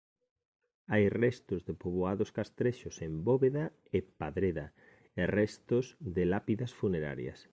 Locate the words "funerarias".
6.81-7.41